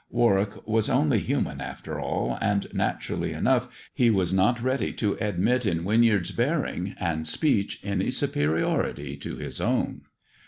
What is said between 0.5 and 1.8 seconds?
was only human